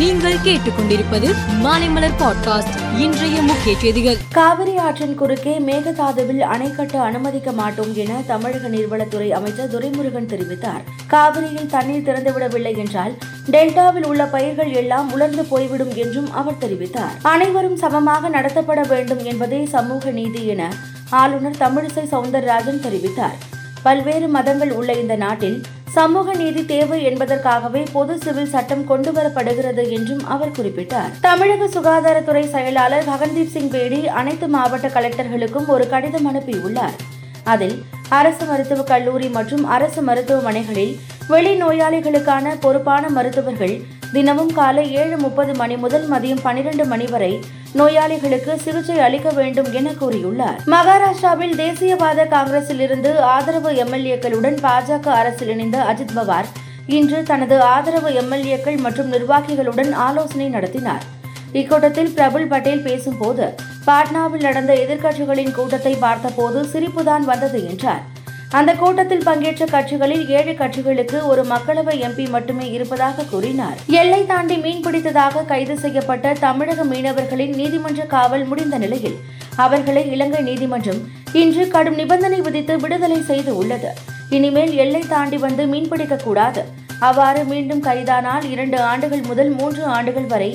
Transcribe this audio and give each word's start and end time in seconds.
நீங்கள் 0.00 0.36
கேட்டுக்கொண்டிருப்பது 0.44 1.34
மாலைமலர் 1.62 2.14
பாட்காஸ்ட். 2.18 2.98
இன்றைய 2.98 3.42
முக்கிய 3.42 3.78
செய்திகள். 3.78 4.16
காவிரி 4.32 4.76
ஆற்றின் 4.76 5.14
குறுக்கே 5.14 5.58
மேகதாதுவில் 5.58 6.38
அணை 6.38 6.70
கட்ட 6.70 7.00
அனுமதிக்க 7.00 7.52
மாட்டோம் 7.52 7.94
என 7.94 8.22
தமிழக 8.26 8.68
நீர்வளத்துறை 8.68 9.28
அமைச்சர் 9.30 9.68
துரைமுருகன் 9.68 10.26
தெரிவித்தார். 10.26 10.80
காவிரியில் 11.06 11.66
தண்ணீர் 11.66 12.02
திறந்துவிடவில்லை 12.02 12.76
என்றால் 12.76 13.18
டெல்டாவில் 13.50 14.06
உள்ள 14.06 14.24
பயிர்கள் 14.24 14.72
எல்லாம் 14.72 15.12
உலர்ந்து 15.12 15.44
போய்விடும் 15.44 15.94
என்றும் 15.94 16.32
அவர் 16.32 16.60
தெரிவித்தார். 16.60 17.16
அனைவரும் 17.22 17.76
சமமாக 17.76 18.28
நடத்தப்பட 18.28 18.88
வேண்டும் 18.88 19.24
என்பதே 19.24 19.66
சமூக 19.66 20.10
நீதி 20.10 20.46
என 20.46 20.72
ஆளுநர் 21.10 21.60
தமிழிசை 21.60 22.06
சவுந்தரராஜன் 22.10 22.84
தெரிவித்தார். 22.86 23.38
பல்வேறு 23.82 24.28
மதங்கள் 24.28 24.72
உள்ள 24.72 24.92
இந்த 24.92 25.16
நாட்டில் 25.16 25.62
சமூக 25.92 26.34
நீதி 26.34 26.66
தேவை 26.66 27.02
என்பதற்காகவே 27.02 27.84
பொது 27.92 28.18
சிவில் 28.18 28.48
சட்டம் 28.48 28.88
கொண்டுவரப்படுகிறது 28.88 29.90
என்றும் 29.90 30.26
அவர் 30.26 30.50
குறிப்பிட்டார். 30.50 31.10
தமிழக 31.20 31.64
சுகாதாரத்துறை 31.66 32.48
செயலாளர் 32.48 33.08
ககன்தீப் 33.08 33.50
சிங் 33.50 33.70
பேடி 33.70 34.08
அனைத்து 34.08 34.48
மாவட்ட 34.48 34.88
கலெக்டர்களுக்கும் 34.88 35.66
ஒரு 35.66 35.88
கடிதம் 35.88 36.34
அனுப்பியுள்ளார். 36.34 36.96
அதில் 37.44 37.84
அரசு 38.08 38.44
மருத்துவக் 38.44 38.86
கல்லூரி 38.86 39.28
மற்றும் 39.28 39.64
அரசு 39.64 40.02
மருத்துவமனைகளில் 40.02 41.00
வெளி 41.30 41.50
நோயாளிகளுக்கான 41.62 42.52
பொறுப்பான 42.60 43.04
மருத்துவர்கள் 43.16 43.74
தினமும் 44.12 44.52
காலை 44.58 44.84
ஏழு 45.00 45.16
முப்பது 45.16 45.52
மணி 45.60 45.76
முதல் 45.82 46.06
மதியம் 46.12 46.40
பனிரெண்டு 46.42 46.84
மணி 46.92 47.06
வரை 47.12 47.30
நோயாளிகளுக்கு 47.78 48.52
சிகிச்சை 48.64 48.96
அளிக்க 49.06 49.28
வேண்டும் 49.38 49.68
என 49.78 49.90
கூறியுள்ளார். 50.00 50.58
மகாராஷ்டிராவில் 50.74 51.54
தேசியவாத 51.62 52.26
காங்கிரஸில் 52.34 52.82
இருந்து 52.86 53.10
ஆதரவு 53.34 53.72
எம்எல்ஏக்களுடன் 53.84 54.58
பாஜக 54.66 55.08
அரசில் 55.20 55.52
இணைந்த 55.54 55.78
அஜித் 55.92 56.16
பவார் 56.18 56.50
இன்று 56.98 57.20
தனது 57.22 57.58
ஆதரவு 57.74 58.10
எம்எல்ஏக்கள் 58.22 58.78
மற்றும் 58.86 59.12
நிர்வாகிகளுடன் 59.12 59.92
ஆலோசனை 60.06 60.48
நடத்தினார். 60.56 61.04
இக்கூட்டத்தில் 61.52 62.14
பிரபுல் 62.16 62.50
பட்டேல் 62.52 62.86
பேசும்போது 62.88 63.46
பாட்னாவில் 63.86 64.46
நடந்த 64.48 64.72
எதிர்க்கட்சிகளின் 64.84 65.54
கூட்டத்தை 65.58 65.94
பார்த்தபோது 66.06 66.60
சிரிப்புதான் 66.72 67.26
வந்தது 67.32 67.60
என்றார். 67.70 68.02
அந்த 68.58 68.70
கூட்டத்தில் 68.74 69.26
பங்கேற்ற 69.26 69.64
கட்சிகளில் 69.64 70.22
ஏழு 70.38 70.52
கட்சிகளுக்கு 70.60 71.18
ஒரு 71.30 71.42
மக்களவை 71.50 71.94
எம்பி 72.06 72.24
மட்டுமே 72.28 72.66
இருப்பதாக 72.70 73.26
கூறினார். 73.32 73.76
எல்லை 74.00 74.18
தாண்டி 74.30 74.56
மீன் 74.64 74.82
பிடித்ததாக 74.86 75.44
கைது 75.44 75.74
செய்யப்பட்ட 75.78 76.32
தமிழக 76.44 76.84
மீனவர்களின் 76.84 77.54
நீதிமன்ற 77.60 78.04
காவல் 78.14 78.44
முடிந்த 78.44 78.78
நிலையில் 78.78 79.16
அவர்களை 79.56 80.02
இலங்கை 80.10 80.42
நீதிமன்றம் 80.48 81.00
இன்று 81.42 81.68
கடும் 81.68 81.94
நிபந்தனை 81.94 82.40
விதித்து 82.40 82.76
விடுதலை 82.76 83.20
செய்து 83.30 83.54
உள்ளது. 83.56 83.92
இனிமேல் 84.30 84.74
எல்லை 84.84 85.02
தாண்டி 85.08 85.36
வந்து 85.46 85.64
மீன்பிடிக்கக்கூடாது 85.66 86.64
அவ்வாறு 87.08 87.44
மீண்டும் 87.44 87.80
கைதானால் 87.80 88.44
இரண்டு 88.50 88.78
ஆண்டுகள் 88.90 89.24
முதல் 89.30 89.50
மூன்று 89.50 89.84
ஆண்டுகள் 89.96 90.26
வரை 90.26 90.50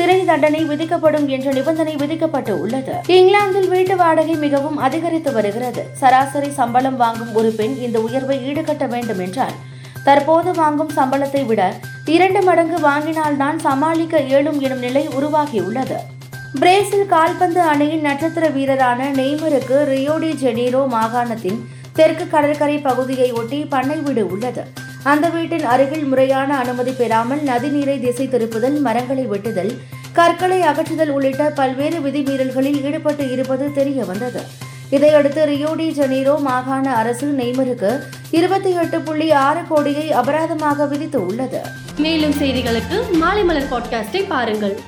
சிறை 0.00 0.24
தண்டனை 0.28 0.60
விதிக்கப்படும் 0.68 1.26
என்ற 1.34 1.48
நிபந்தனை 1.56 1.94
விதிக்கப்பட்டு 2.02 2.52
உள்ளது. 2.62 2.92
இங்கிலாந்தில் 3.16 3.68
வீட்டு 3.72 3.94
வாடகை 3.96 4.34
மிகவும் 4.44 4.78
அதிகரித்து 4.86 5.30
வருகிறது. 5.32 5.82
சராசரி 6.00 6.50
சம்பளம் 6.58 6.96
வாங்கும் 7.02 7.34
ஒரு 7.34 7.50
பெண் 7.58 7.74
இந்த 7.86 7.98
உயர்வை 8.06 8.36
ஈடுகட்ட 8.50 8.86
வேண்டும் 8.94 9.20
என்றால் 9.26 9.56
தற்போது 10.06 10.50
வாங்கும் 10.60 10.94
சம்பளத்தை 10.98 11.42
விட 11.46 11.62
இரண்டு 12.16 12.42
மடங்கு 12.42 12.78
வாங்கினால்தான் 12.88 13.58
சமாளிக்க 13.66 14.22
இயலும் 14.28 14.60
எனும் 14.66 14.84
நிலை 14.86 15.04
உருவாகியுள்ளது. 15.18 15.98
பிரேசில் 16.60 17.10
கால்பந்து 17.14 17.60
அணியின் 17.72 18.06
நட்சத்திர 18.08 18.48
வீரரான 18.58 19.10
நெய்மருக்கு 19.20 19.78
ரியோடி 19.94 20.30
ஜெனீரோ 20.44 20.84
மாகாணத்தின் 20.96 21.60
தெற்கு 21.98 22.26
கடற்கரை 22.28 22.78
பகுதியை 22.78 23.32
ஒட்டி 23.32 23.60
பண்ணை 23.74 23.98
வீடு 24.06 24.24
உள்ளது. 24.26 24.64
அந்த 25.02 25.28
வீட்டின் 25.28 25.64
அருகில் 25.64 26.04
முறையான 26.04 26.56
அனுமதி 26.56 26.92
பெறாமல் 26.92 27.40
நதிநீரை 27.40 28.00
திசை 28.00 28.28
திருப்புதல் 28.28 28.80
மரங்களை 28.80 29.26
வெட்டுதல் 29.26 29.78
கற்களை 30.12 30.60
அகற்றுதல் 30.62 31.08
உள்ளிட்ட 31.08 31.50
பல்வேறு 31.50 32.00
விதிமீறல்களில் 32.00 32.82
ஈடுபட்டு 32.84 33.32
இருப்பது 33.32 33.72
தெரிய 33.72 34.04
வந்தது 34.04 34.42
இதையடுத்து 34.90 35.44
ரியோடி 35.44 35.86
ஜெனீரோ 35.90 36.38
மாகாண 36.40 36.94
அரசு 36.94 37.26
நெய்மருக்கு 37.26 38.00
இருபத்தி 38.30 38.70
எட்டு 38.72 39.00
புள்ளி 39.00 39.30
ஆறு 39.30 39.62
கோடியை 39.68 40.12
அபராதமாக 40.12 40.88
விதித்து 40.88 41.26
உள்ளது. 41.26 41.60
மேலும் 41.96 42.32
செய்திகளுக்கு 42.32 43.10
மாலை 43.12 43.44
மலர் 43.44 43.70
பாட்காஸ்டை 43.70 44.26
பாருங்கள். 44.28 44.80